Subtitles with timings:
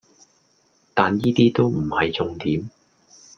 [0.95, 2.67] 但依啲都唔係重點